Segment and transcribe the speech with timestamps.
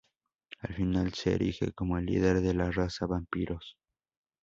[0.61, 3.77] Al final se erige como el líder de la raza vampiros.